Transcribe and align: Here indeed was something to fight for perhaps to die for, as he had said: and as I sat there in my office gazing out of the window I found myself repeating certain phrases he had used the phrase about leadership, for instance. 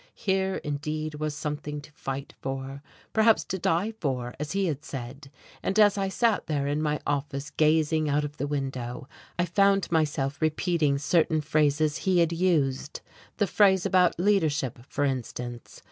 Here 0.15 0.55
indeed 0.63 1.13
was 1.19 1.35
something 1.35 1.79
to 1.79 1.91
fight 1.91 2.33
for 2.41 2.81
perhaps 3.13 3.43
to 3.43 3.59
die 3.59 3.91
for, 3.99 4.33
as 4.39 4.53
he 4.53 4.65
had 4.65 4.83
said: 4.83 5.29
and 5.61 5.77
as 5.77 5.95
I 5.95 6.07
sat 6.09 6.47
there 6.47 6.65
in 6.65 6.81
my 6.81 6.99
office 7.05 7.51
gazing 7.51 8.09
out 8.09 8.23
of 8.23 8.37
the 8.37 8.47
window 8.47 9.07
I 9.37 9.45
found 9.45 9.91
myself 9.91 10.41
repeating 10.41 10.97
certain 10.97 11.39
phrases 11.39 11.97
he 11.97 12.17
had 12.17 12.33
used 12.33 13.01
the 13.37 13.45
phrase 13.45 13.85
about 13.85 14.17
leadership, 14.19 14.79
for 14.89 15.03
instance. 15.03 15.79